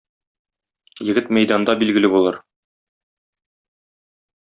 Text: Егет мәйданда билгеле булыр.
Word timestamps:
Егет 1.09 1.29
мәйданда 1.39 1.77
билгеле 1.85 2.13
булыр. 2.17 2.43